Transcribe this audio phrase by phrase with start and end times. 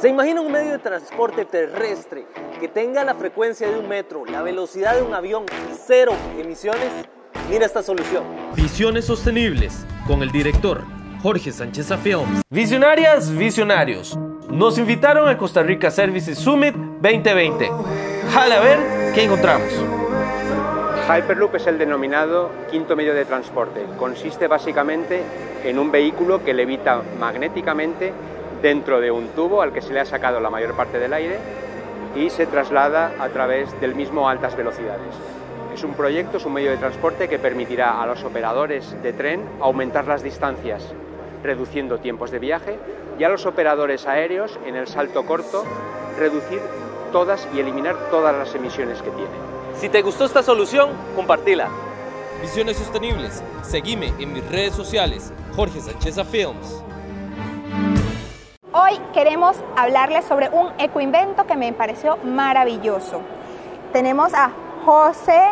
[0.00, 2.24] ¿Se imagina un medio de transporte terrestre
[2.60, 6.88] que tenga la frecuencia de un metro, la velocidad de un avión y cero emisiones?
[7.50, 8.22] Mira esta solución.
[8.54, 10.84] Visiones sostenibles con el director
[11.20, 12.42] Jorge Sánchez Films.
[12.48, 14.16] Visionarias, visionarios.
[14.48, 17.68] Nos invitaron a Costa Rica Services Summit 2020.
[18.32, 18.78] Jale a ver
[19.16, 19.72] qué encontramos.
[21.08, 23.84] Hyperloop es el denominado quinto medio de transporte.
[23.98, 25.22] Consiste básicamente
[25.64, 28.12] en un vehículo que levita magnéticamente
[28.62, 31.38] dentro de un tubo al que se le ha sacado la mayor parte del aire
[32.16, 35.14] y se traslada a través del mismo a altas velocidades.
[35.74, 39.42] Es un proyecto, es un medio de transporte que permitirá a los operadores de tren
[39.60, 40.82] aumentar las distancias,
[41.42, 42.78] reduciendo tiempos de viaje,
[43.18, 45.64] y a los operadores aéreos, en el salto corto,
[46.18, 46.60] reducir
[47.12, 49.30] todas y eliminar todas las emisiones que tiene.
[49.76, 51.68] Si te gustó esta solución, compartila.
[52.40, 53.42] Visiones sostenibles.
[53.62, 55.32] Seguime en mis redes sociales.
[55.54, 56.82] Jorge Sánchez Films.
[58.88, 63.20] Hoy queremos hablarles sobre un ecoinvento que me pareció maravilloso.
[63.92, 64.50] Tenemos a
[64.86, 65.42] José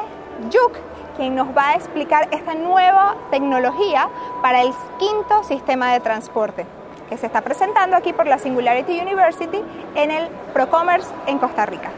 [0.49, 0.73] Yuk,
[1.19, 4.09] quien nos va a explicar esta nueva tecnología
[4.41, 6.65] para el quinto sistema de transporte
[7.11, 9.63] que se está presentando aquí por la Singularity University
[9.95, 11.91] en el ProCommerce en Costa Rica.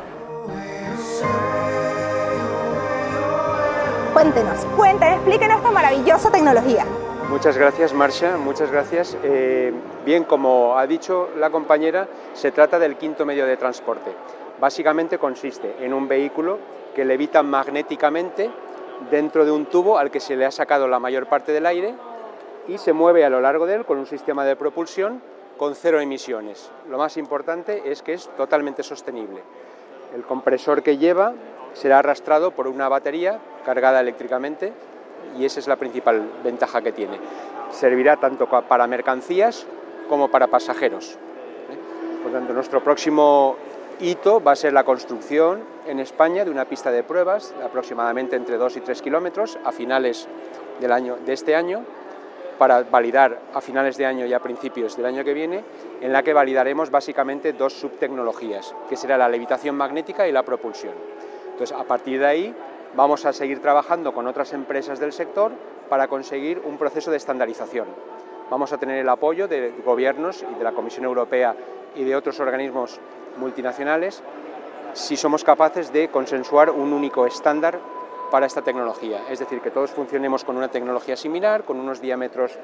[4.12, 6.84] Cuéntenos, cuéntenos, explíquenos esta maravillosa tecnología.
[7.28, 9.14] Muchas gracias, Marcia, muchas gracias.
[9.22, 9.70] Eh,
[10.06, 14.10] bien, como ha dicho la compañera, se trata del quinto medio de transporte.
[14.58, 16.58] Básicamente consiste en un vehículo
[16.94, 18.50] que levita magnéticamente
[19.10, 21.94] dentro de un tubo al que se le ha sacado la mayor parte del aire
[22.66, 25.20] y se mueve a lo largo de él con un sistema de propulsión
[25.58, 26.70] con cero emisiones.
[26.88, 29.42] Lo más importante es que es totalmente sostenible.
[30.14, 31.34] El compresor que lleva
[31.74, 34.72] será arrastrado por una batería cargada eléctricamente
[35.38, 37.18] y esa es la principal ventaja que tiene.
[37.70, 39.66] Servirá tanto para mercancías
[40.08, 41.12] como para pasajeros.
[41.12, 42.22] ¿eh?
[42.22, 43.56] Por tanto, nuestro próximo
[44.00, 48.56] hito va a ser la construcción en España de una pista de pruebas aproximadamente entre
[48.56, 50.28] 2 y 3 kilómetros a finales
[50.80, 51.84] del año, de este año
[52.58, 55.62] para validar a finales de año y a principios del año que viene,
[56.00, 60.94] en la que validaremos básicamente dos subtecnologías, que será la levitación magnética y la propulsión.
[61.52, 62.54] Entonces, a partir de ahí,
[62.94, 65.52] vamos a seguir trabajando con otras empresas del sector
[65.88, 67.86] para conseguir un proceso de estandarización.
[68.50, 71.54] Vamos a tener el apoyo de gobiernos y de la Comisión Europea
[71.94, 73.00] y de otros organismos
[73.36, 74.22] multinacionales
[74.94, 77.78] si somos capaces de consensuar un único estándar
[78.30, 82.58] para esta tecnología, es decir, que todos funcionemos con una tecnología similar, con unos diámetros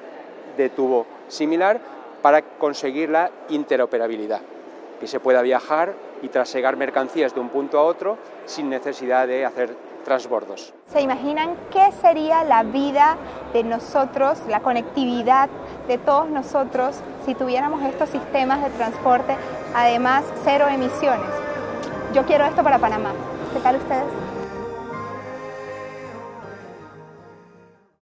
[0.57, 1.81] de tubo similar,
[2.23, 4.41] para conseguir la interoperabilidad
[5.01, 9.45] que se pueda viajar y trasegar mercancías de un punto a otro sin necesidad de
[9.45, 10.73] hacer transbordos.
[10.93, 13.17] ¿Se imaginan qué sería la vida
[13.53, 15.49] de nosotros, la conectividad
[15.89, 19.37] de todos nosotros si tuviéramos estos sistemas de transporte,
[19.75, 21.31] además cero emisiones?
[22.15, 23.13] Yo quiero esto para Panamá.
[23.53, 24.34] ¿Qué tal ustedes?